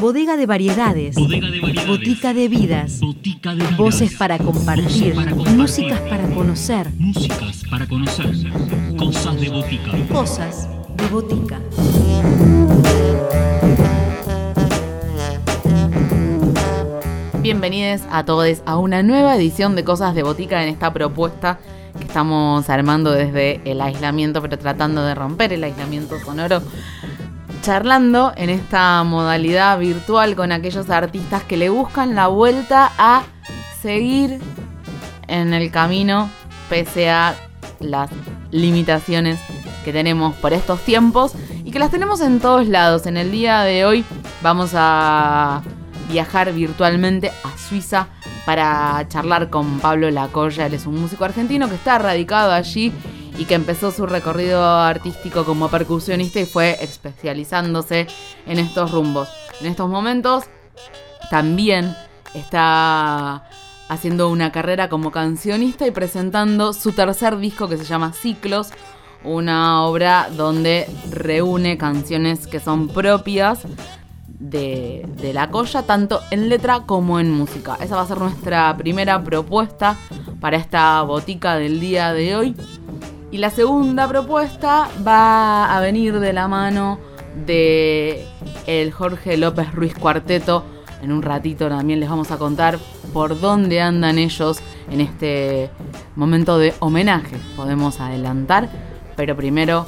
[0.00, 1.16] Bodega de variedades.
[1.16, 1.88] Bodega de variedades.
[1.88, 3.00] Botica de vidas.
[3.00, 3.76] Botica de vidas.
[3.76, 5.14] Voces para compartir.
[5.14, 5.56] Voces para compartir.
[5.56, 6.92] Músicas para conocer.
[6.98, 8.26] Músicas para conocer.
[8.96, 9.90] Cosas de botica.
[10.12, 11.60] Cosas de botica.
[17.42, 21.58] Bienvenidos a todos a una nueva edición de Cosas de Botica en esta propuesta
[21.98, 26.60] que estamos armando desde el aislamiento, pero tratando de romper el aislamiento sonoro,
[27.66, 33.24] charlando en esta modalidad virtual con aquellos artistas que le buscan la vuelta a
[33.82, 34.38] seguir
[35.26, 36.30] en el camino
[36.70, 37.34] pese a
[37.80, 38.08] las
[38.52, 39.40] limitaciones
[39.84, 41.32] que tenemos por estos tiempos
[41.64, 43.04] y que las tenemos en todos lados.
[43.06, 44.04] En el día de hoy
[44.42, 45.60] vamos a
[46.08, 48.06] viajar virtualmente a Suiza
[48.44, 50.66] para charlar con Pablo Lacoya.
[50.66, 52.92] Él es un músico argentino que está radicado allí
[53.38, 58.06] y que empezó su recorrido artístico como percusionista y fue especializándose
[58.46, 59.28] en estos rumbos.
[59.60, 60.44] En estos momentos
[61.30, 61.94] también
[62.34, 63.48] está
[63.88, 68.70] haciendo una carrera como cancionista y presentando su tercer disco que se llama Ciclos,
[69.24, 73.60] una obra donde reúne canciones que son propias
[74.38, 77.78] de, de, la colla, tanto en letra como en música.
[77.80, 79.96] Esa va a ser nuestra primera propuesta
[80.40, 82.56] para esta botica del día de hoy.
[83.30, 86.98] Y la segunda propuesta va a venir de la mano
[87.44, 88.24] de
[88.66, 90.64] el Jorge López Ruiz Cuarteto.
[91.02, 92.78] En un ratito también les vamos a contar
[93.12, 94.58] por dónde andan ellos
[94.90, 95.70] en este
[96.14, 97.36] momento de homenaje.
[97.56, 98.68] Podemos adelantar,
[99.16, 99.86] pero primero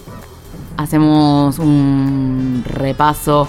[0.77, 3.49] hacemos un repaso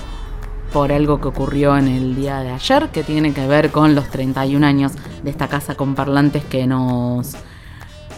[0.72, 4.08] por algo que ocurrió en el día de ayer, que tiene que ver con los
[4.10, 4.92] 31 años
[5.24, 7.36] de esta casa con parlantes que nos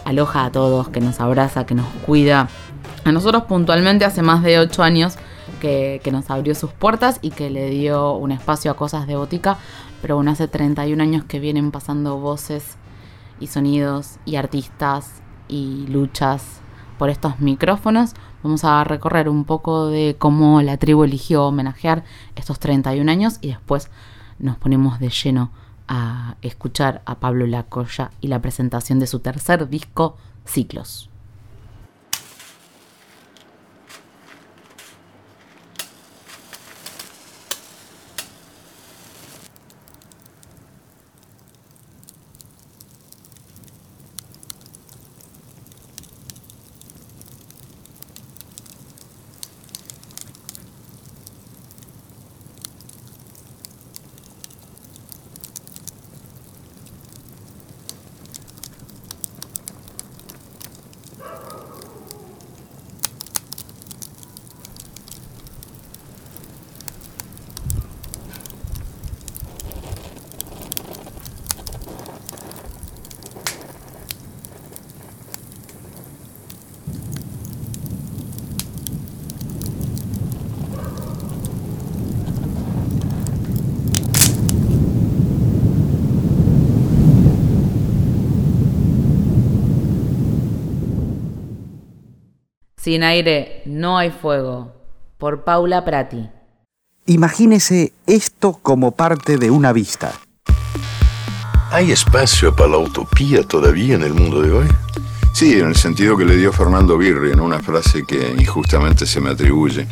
[0.06, 2.50] aloja a todos, que nos abraza, que nos cuida.
[3.04, 5.16] A nosotros puntualmente hace más de 8 años
[5.60, 9.16] que, que, nos abrió sus puertas y que le dio un espacio a cosas de
[9.16, 9.58] botica,
[10.02, 12.78] pero bueno, hace 31 años que vienen pasando voces
[13.40, 16.62] y sonidos y artistas y luchas
[16.98, 18.14] por estos micrófonos.
[18.44, 22.04] Vamos a recorrer un poco de cómo la tribu eligió homenajear
[22.36, 23.90] estos 31 años y después
[24.40, 25.52] nos ponemos de lleno
[25.94, 30.16] a escuchar a Pablo Lacoya y la presentación de su tercer disco,
[30.46, 31.11] Ciclos.
[92.92, 94.74] Sin aire no hay fuego.
[95.18, 96.30] Por Paula Prati.
[97.06, 100.12] Imagínese esto como parte de una vista.
[101.72, 104.68] ¿Hay espacio para la utopía todavía en el mundo de hoy?
[105.34, 109.22] Sí, en el sentido que le dio Fernando Birri en una frase que injustamente se
[109.22, 109.88] me atribuye.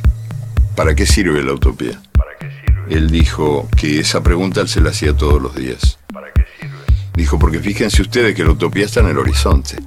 [0.75, 2.01] ¿Para qué sirve la utopía?
[2.11, 2.93] ¿Para qué sirve?
[2.93, 5.99] Él dijo que esa pregunta él se la hacía todos los días.
[6.11, 6.75] ¿Para qué sirve?
[7.13, 9.77] Dijo, porque fíjense ustedes que la utopía está en el horizonte.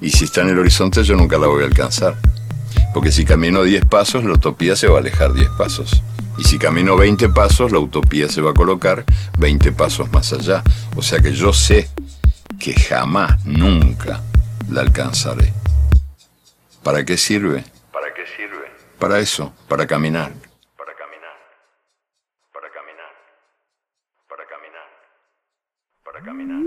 [0.00, 2.16] Y si está en el horizonte yo nunca la voy a alcanzar.
[2.96, 6.02] Porque si camino 10 pasos, la utopía se va a alejar 10 pasos.
[6.38, 9.04] Y si camino 20 pasos, la utopía se va a colocar
[9.38, 10.62] 20 pasos más allá.
[10.96, 11.90] O sea que yo sé
[12.58, 14.22] que jamás, nunca
[14.70, 15.52] la alcanzaré.
[16.82, 17.64] ¿Para qué sirve?
[17.92, 18.64] ¿Para qué sirve?
[18.98, 20.32] Para eso, para caminar.
[20.78, 21.36] Para caminar.
[22.50, 23.12] Para caminar.
[24.26, 24.88] Para caminar.
[26.02, 26.62] Para caminar.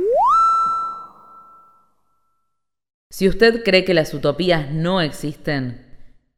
[3.10, 5.89] Si usted cree que las utopías no existen,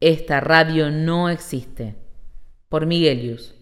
[0.02, 1.96] esta radio no existe.
[2.68, 3.56] Por Miguelius.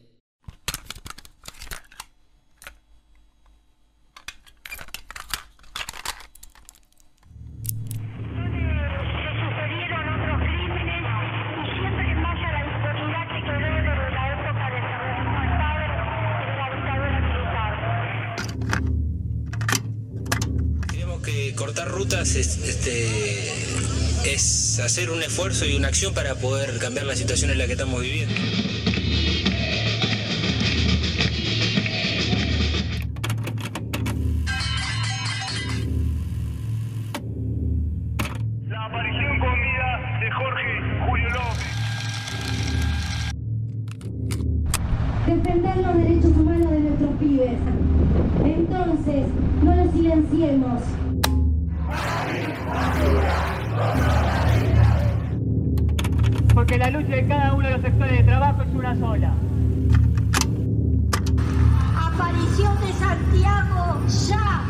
[21.56, 27.16] cortar rutas es, este, es hacer un esfuerzo y una acción para poder cambiar la
[27.16, 28.34] situación en la que estamos viviendo.
[38.68, 41.66] La aparición con vida de Jorge Julio López.
[45.28, 47.60] Defender los derechos humanos de nuestros pibes.
[48.46, 49.26] Entonces,
[49.62, 50.82] no los silenciemos.
[56.70, 59.34] Porque la lucha de cada uno de los sectores de trabajo es una sola.
[61.98, 64.00] Aparición de Santiago,
[64.30, 64.64] ya.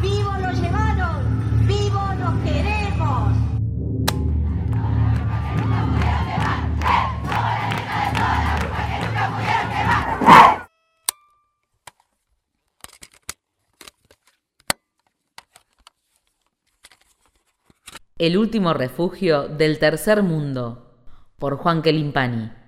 [0.00, 3.36] Vivo lo llevaron, vivo los queremos.
[18.16, 20.91] El último refugio del tercer mundo,
[21.42, 22.61] por Juan Kelimpani.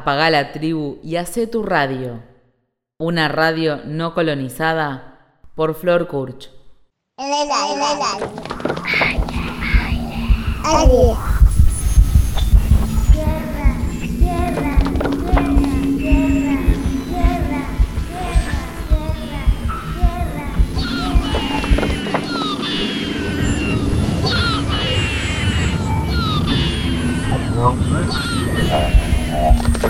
[0.00, 2.22] Apaga la tribu y hace tu radio.
[2.98, 5.18] Una radio no colonizada
[5.54, 6.50] por Flor Kurch.
[7.18, 8.26] En el aire, en el aire.
[10.64, 11.16] Aire.
[13.12, 14.78] Tierra, tierra,
[15.98, 16.54] tierra,
[16.88, 17.62] tierra, tierra,
[19.98, 20.48] tierra,
[29.78, 29.89] tierra,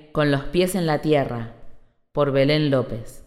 [0.11, 1.53] con los pies en la tierra,
[2.11, 3.20] por Belén López.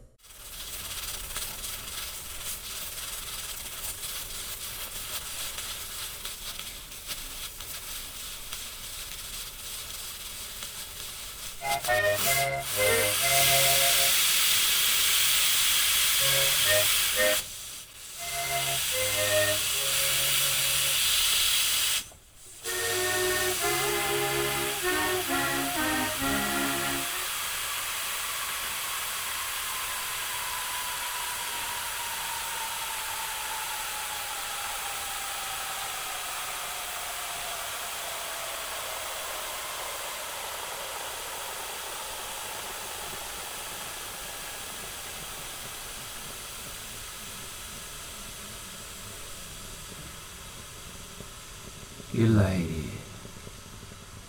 [52.17, 52.85] El aire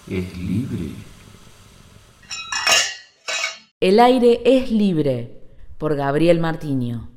[0.10, 0.89] es libre.
[3.80, 5.39] El aire es libre,
[5.77, 7.12] por Gabriel Martiño.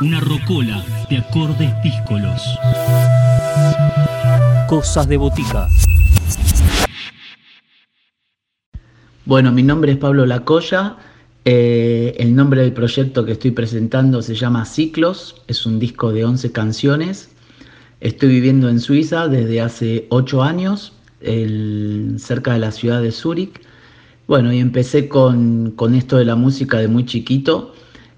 [0.00, 2.40] Una rocola de acordes díscolos.
[4.68, 5.66] Cosas de botica.
[9.24, 10.98] Bueno, mi nombre es Pablo Lacoya.
[11.44, 15.42] Eh, el nombre del proyecto que estoy presentando se llama Ciclos.
[15.46, 17.30] Es un disco de 11 canciones.
[18.00, 20.92] Estoy viviendo en Suiza desde hace 8 años,
[22.16, 23.60] cerca de la ciudad de Zúrich.
[24.26, 27.74] Bueno, y empecé con, esto de la música de muy chiquito.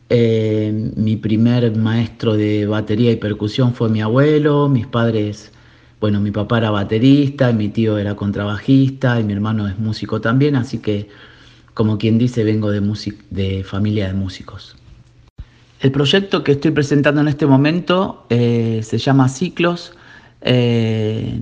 [0.09, 5.53] Eh, mi primer maestro de batería y percusión fue mi abuelo, mis padres,
[6.01, 10.57] bueno, mi papá era baterista, mi tío era contrabajista y mi hermano es músico también,
[10.57, 11.09] así que
[11.75, 14.77] como quien dice vengo de, familia de músicos.
[15.81, 19.93] El proyecto que estoy presentando en este momento eh, se llama Ciclos,
[20.43, 21.41] eh,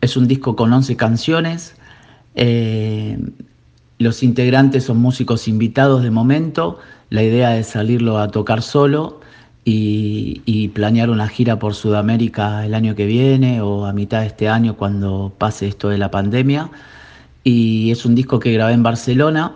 [0.00, 1.74] es un disco con 11 canciones,
[2.34, 3.18] eh,
[3.98, 6.78] los integrantes son músicos invitados de momento.
[7.10, 9.20] La idea es salirlo a tocar solo
[9.64, 14.28] y, y planear una gira por Sudamérica el año que viene o a mitad de
[14.28, 16.70] este año cuando pase esto de la pandemia.
[17.42, 19.54] Y es un disco que grabé en Barcelona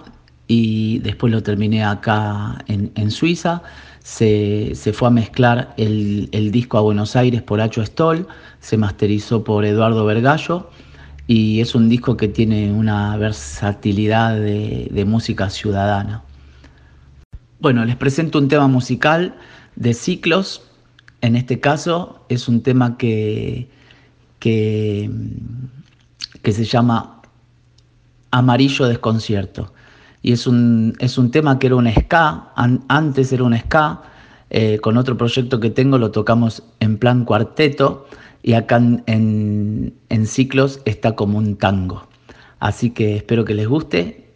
[0.55, 3.63] y después lo terminé acá en, Suiza.
[4.05, 8.27] Se, se, fue a mezclar el, el, disco a Buenos Aires por Acho Stoll,
[8.61, 10.69] se masterizó por Eduardo Vergallo
[11.27, 16.23] y es un disco que tiene una versatilidad de, de música ciudadana.
[17.59, 19.35] Bueno, les presento un tema musical
[19.77, 20.69] de ciclos.
[21.23, 23.71] En este caso es un tema que,
[24.39, 25.09] que,
[26.43, 27.23] que se llama
[28.31, 29.73] Amarillo Desconcierto.
[30.23, 34.03] Y es un, es un tema que era un ska, an, antes era un ska,
[34.51, 38.07] eh, con otro proyecto que tengo lo tocamos en plan cuarteto
[38.43, 42.07] y acá en, en, en ciclos está como un tango.
[42.61, 44.31] Así que espero que les guste.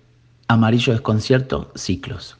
[0.48, 2.36] Amarillo Desconcierto, ciclos.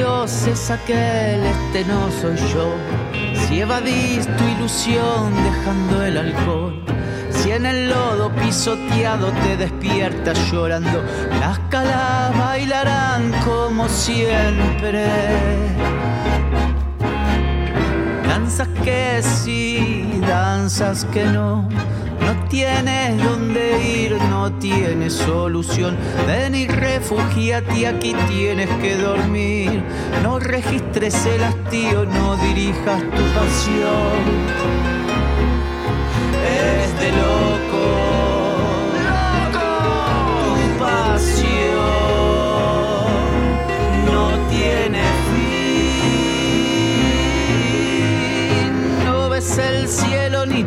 [0.00, 2.74] Es aquel, este no soy yo.
[3.34, 6.82] Si evadís tu ilusión dejando el alcohol.
[7.30, 11.02] Si en el lodo pisoteado te despiertas llorando,
[11.40, 15.06] las calas bailarán como siempre.
[18.28, 21.68] Danzas que sí, danzas que no
[22.34, 25.96] no tienes dónde ir, no tienes solución.
[26.26, 29.82] Ven y refugiate, aquí tienes que dormir.
[30.22, 35.01] No registres el hastío, no dirijas tu pasión.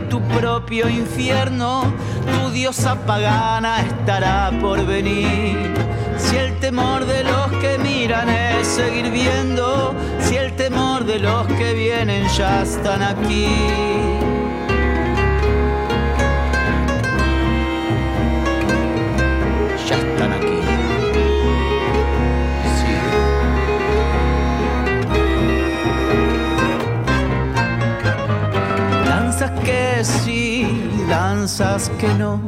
[0.09, 1.93] Tu propio infierno,
[2.25, 5.73] tu diosa pagana estará por venir.
[6.17, 11.47] Si el temor de los que miran es seguir viendo, si el temor de los
[11.47, 14.34] que vienen ya están aquí.
[29.65, 30.67] Que sí,
[31.09, 32.39] danzas que no.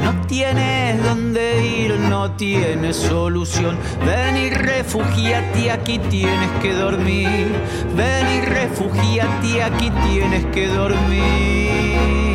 [0.00, 3.76] No tienes dónde ir, no tienes solución.
[4.04, 7.48] Ven y refugiate, aquí tienes que dormir.
[7.94, 12.33] Ven y refugiate, aquí tienes que dormir.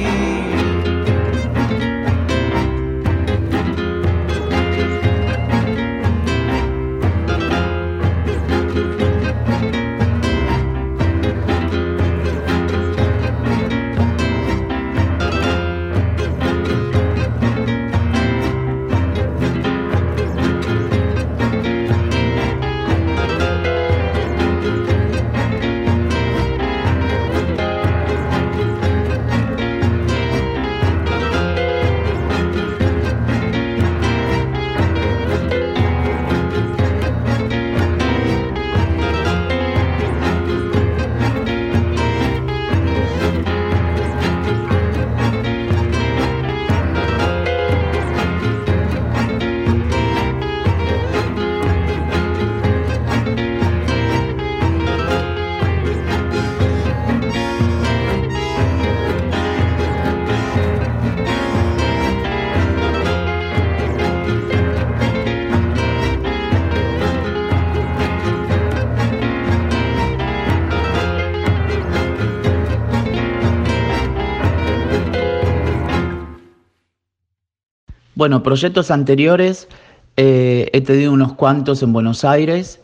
[78.20, 79.70] Bueno, proyectos anteriores,
[80.18, 82.82] eh, he tenido unos cuantos en Buenos Aires.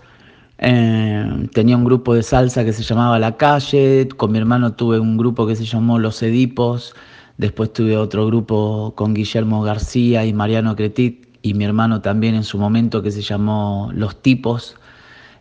[0.60, 4.98] Eh, tenía un grupo de salsa que se llamaba La Calle, con mi hermano tuve
[4.98, 6.96] un grupo que se llamó Los Edipos,
[7.38, 12.46] después tuve otro grupo con Guillermo García y Mariano Cretit y mi hermano también en
[12.46, 14.78] su momento que se llamó Los Tipos.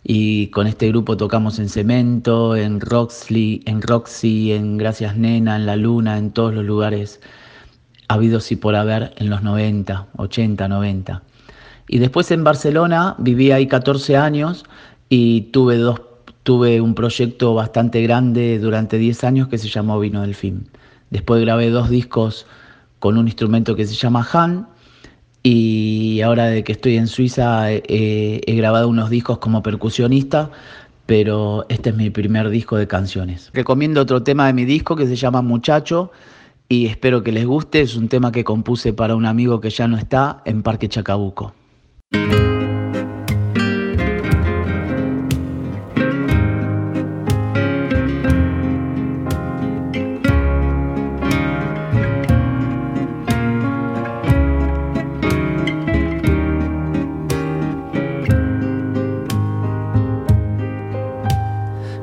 [0.03, 5.67] Y con este grupo tocamos en Cemento, en Roxley, en Roxy, en Gracias Nena, en
[5.67, 7.21] La Luna, en todos los lugares
[8.15, 11.23] habidos y por haber en los 90, 80, 90.
[11.89, 14.65] Y después en Barcelona viví ahí 14 años
[15.09, 16.01] y tuve, dos,
[16.43, 20.67] tuve un proyecto bastante grande durante 10 años que se llamó Vino del Fin.
[21.11, 22.47] Después grabé dos discos
[22.99, 24.67] con un instrumento que se llama Han
[25.43, 30.51] y ahora de que estoy en Suiza eh, he grabado unos discos como percusionista,
[31.05, 33.51] pero este es mi primer disco de canciones.
[33.53, 36.13] Recomiendo otro tema de mi disco que se llama Muchacho
[36.69, 37.81] y espero que les guste.
[37.81, 41.55] Es un tema que compuse para un amigo que ya no está en Parque Chacabuco.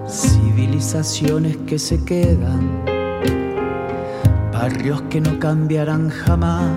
[0.07, 2.83] Civilizaciones que se quedan,
[4.61, 6.69] barrios que no cambiarán jamás.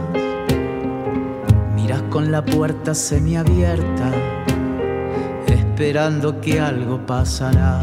[1.75, 4.11] Miras con la puerta semiabierta,
[5.47, 7.83] esperando que algo pasará.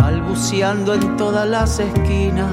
[0.00, 2.50] Balbuceando en todas las esquinas,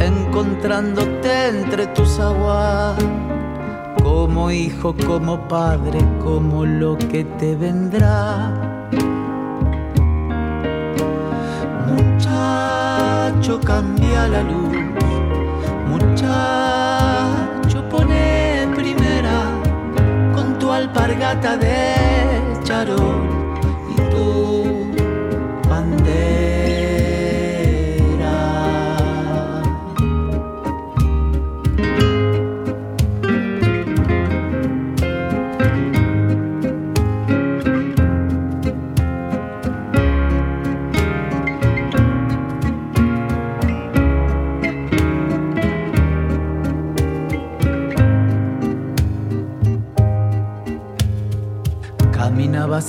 [0.00, 2.96] encontrándote entre tus aguas.
[4.02, 8.52] Como hijo, como padre, como lo que te vendrá.
[13.24, 14.76] Muchacho, cambia la luz.
[15.88, 19.50] Muchacho, pone primera
[20.34, 21.94] con tu alpargata de
[22.64, 23.43] charol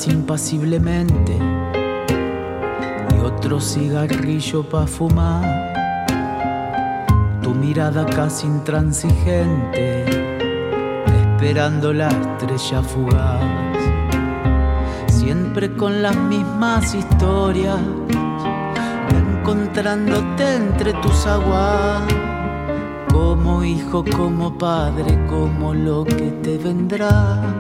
[0.04, 1.36] Impasiblemente
[3.10, 5.74] y otro cigarrillo pa' fumar.
[7.42, 10.06] Tu mirada casi intransigente,
[11.22, 13.42] esperando la estrella fugaz.
[15.08, 17.80] Siempre con las mismas historias,
[19.10, 22.04] encontrándote entre tus aguas.
[23.12, 27.55] Como hijo, como padre, como lo que te vendrá.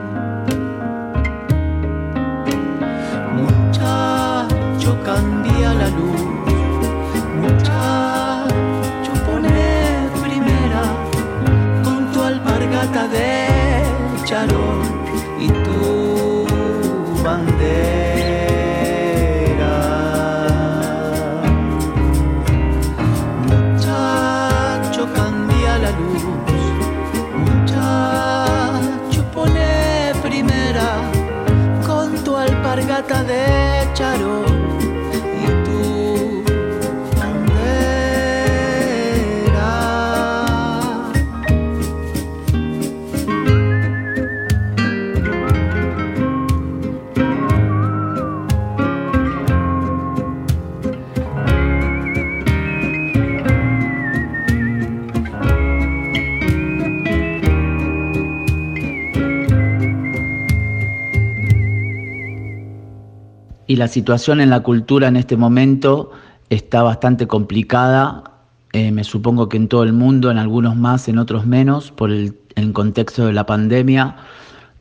[63.76, 66.12] Y la situación en la cultura en este momento
[66.50, 68.24] está bastante complicada.
[68.72, 72.10] Eh, me supongo que en todo el mundo, en algunos más, en otros menos, por
[72.10, 72.34] el,
[72.72, 74.16] contexto de la pandemia.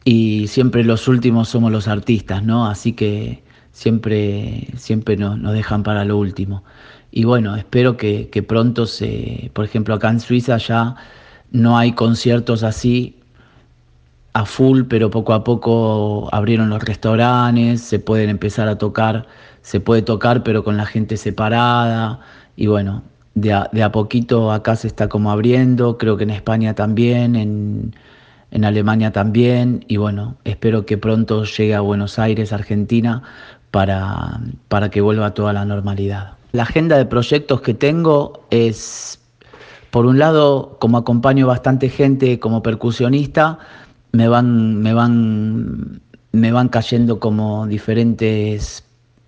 [0.05, 2.69] Y siempre los últimos somos los artistas, ¿no?
[2.69, 6.63] Así que siempre, siempre nos, nos dejan para lo último.
[7.11, 10.95] Y bueno, espero que, que pronto se, por ejemplo, acá en Suiza ya
[11.51, 13.17] no hay conciertos así
[14.35, 19.27] a full, pero poco a poco abrieron los restaurantes, se pueden empezar a tocar,
[19.63, 22.21] se puede tocar pero con la gente separada
[22.57, 26.31] y bueno, de a, de a poquito acá se está como abriendo, creo que en
[26.31, 27.95] España también, en,
[28.51, 33.23] en Alemania también y bueno, espero que pronto llegue a Buenos Aires, Argentina,
[33.71, 36.35] para, para que vuelva toda la normalidad.
[36.51, 39.21] La agenda de proyectos que tengo es,
[39.91, 43.59] por un lado, como acompaño bastante gente como percusionista,
[44.15, 46.01] me van, me van,
[46.31, 48.85] me van cayendo como diferentes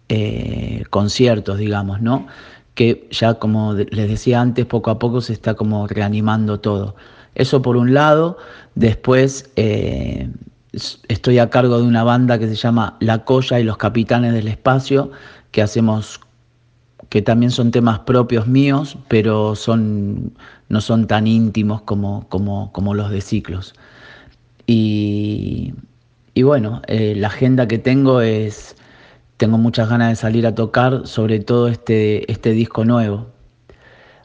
[0.09, 2.29] eh, conciertos, digamos, ¿no?
[2.75, 6.95] Que ya como les decía antes, poco a poco se está como reanimando todo.
[7.35, 8.39] Eso por un lado.
[8.77, 10.31] Después eh,
[11.09, 14.47] estoy a cargo de una banda que se llama La Colla y los Capitanes del
[14.47, 15.11] Espacio,
[15.51, 16.21] que hacemos
[17.09, 20.33] que también son temas propios míos, pero son,
[20.69, 23.75] no son tan íntimos como, como, como los de ciclos.
[24.67, 25.75] Y,
[26.35, 28.77] y bueno, eh, la agenda que tengo es,
[29.37, 33.29] tengo muchas ganas de salir a tocar, sobre todo este, este disco nuevo.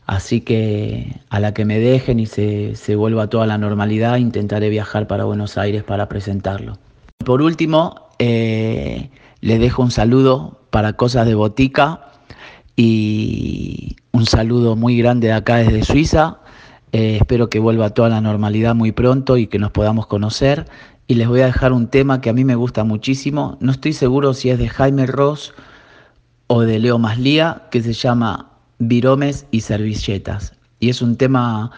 [0.08, 4.70] Así que a la que me dejen y se, se vuelva toda la normalidad, intentaré
[4.70, 6.78] viajar para Buenos Aires para presentarlo.
[7.24, 9.10] Por último, eh,
[9.42, 12.12] Les dejo un saludo para Cosas de Botica
[12.76, 16.40] y un saludo muy grande de acá desde Suiza.
[16.94, 20.66] Eh, espero que vuelva toda la normalidad muy pronto y que nos podamos conocer.
[21.08, 23.58] Y les voy a dejar un tema que a mí me gusta muchísimo.
[23.62, 25.54] No estoy seguro si es de Jaime Ross
[26.48, 30.54] o de Leo Maslía, que se llama Viromes y Servilletas.
[30.80, 31.72] Y es un tema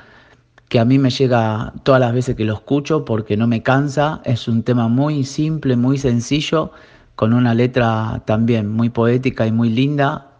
[0.69, 4.21] que a mí me llega todas las veces que lo escucho porque no me cansa.
[4.25, 6.71] Es un tema muy simple, muy sencillo,
[7.15, 10.31] con una letra también muy poética y muy linda.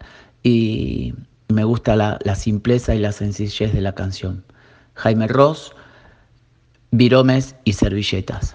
[0.42, 1.14] Y
[1.48, 4.44] me gusta la, la simpleza y la sencillez de la canción.
[4.94, 5.74] Jaime Ross,
[6.90, 8.54] Viromes y Servilletas.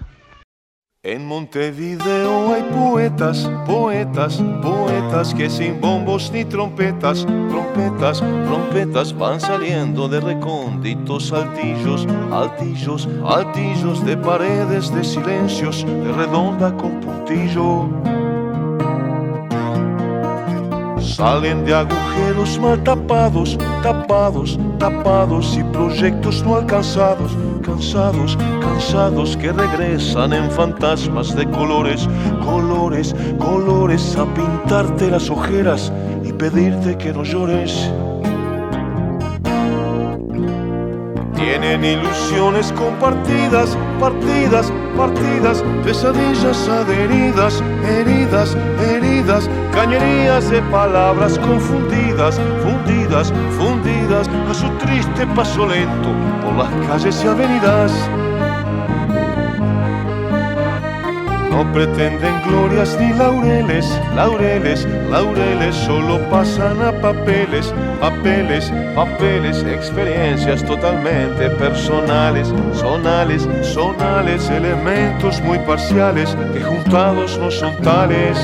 [1.02, 10.08] En Montevideo hay poetas, poetas, poetas que sin bombos ni trompetas, trompetas, trompetas van saliendo
[10.08, 18.19] de recónditos altillos, altillos, altillos de paredes de silencios, de redonda con puntillo.
[21.20, 30.32] Salen de agujeros mal tapados, tapados, tapados y proyectos no alcanzados, cansados, cansados que regresan
[30.32, 32.08] en fantasmas de colores,
[32.42, 35.92] colores, colores a pintarte las ojeras
[36.24, 37.90] y pedirte que no llores.
[41.70, 54.28] Tienen ilusiones compartidas, partidas, partidas, pesadillas adheridas, heridas, heridas, cañerías de palabras confundidas, fundidas, fundidas
[54.48, 56.08] a su triste paso lento
[56.42, 57.92] por las calles y avenidas.
[61.60, 71.50] No pretenden glorias ni laureles, laureles, laureles, solo pasan a papeles, papeles, papeles, experiencias totalmente
[71.50, 78.38] personales, sonales, sonales, elementos muy parciales que juntados no son tales.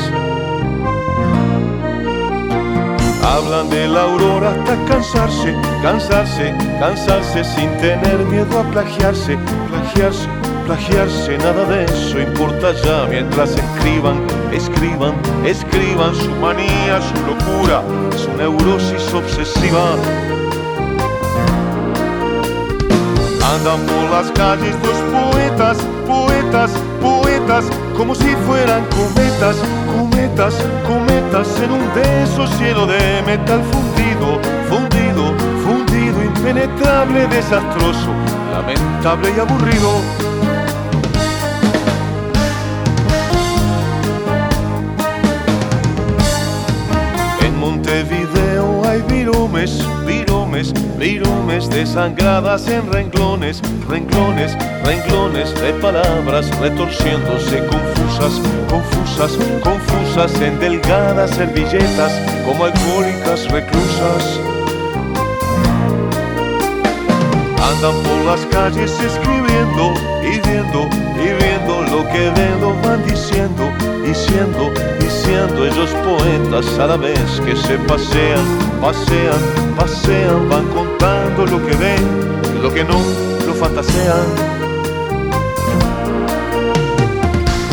[3.25, 9.39] Hablan de la aurora hasta cansarse, cansarse, cansarse sin tener miedo a plagiarse,
[9.71, 10.29] plagiarse,
[10.67, 17.83] plagiarse, nada de eso importa ya mientras escriban, escriban, escriban su manía, su locura,
[18.17, 19.95] su neurosis obsesiva.
[23.55, 27.65] Andan por las calles los poetas, poetas, poetas,
[27.97, 29.57] como si fueran cometas,
[29.97, 35.33] cometas, cometas en un denso cielo de metal fundido, fundido,
[35.65, 38.11] fundido, impenetrable, desastroso,
[38.53, 40.27] lamentable y aburrido.
[49.57, 60.59] Viromes, viromes, viromes desangradas en renglones, renglones, renglones de palabras retorciéndose confusas, confusas, confusas en
[60.61, 62.13] delgadas servilletas
[62.45, 64.41] como alcohólicas reclusas.
[67.63, 73.73] Andan por las calles escribiendo y viendo y viendo lo que ven, lo van diciendo,
[74.05, 79.41] diciendo, diciendo ellos poetas a la vez que se pasean, pasean,
[79.77, 82.99] pasean, van contando lo que ven, lo que no,
[83.47, 84.27] lo fantasean.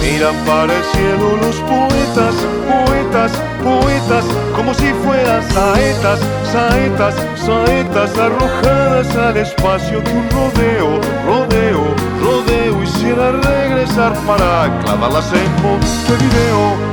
[0.02, 2.36] Miran para el cielo los poetas,
[2.70, 3.32] poetas,
[3.63, 6.20] poetas, como si fueran saetas,
[6.52, 11.84] saetas, saetas arrojadas al espacio que un rodeo, rodeo,
[12.22, 16.92] rodeo hiciera regresar para clavarlas en Montevideo.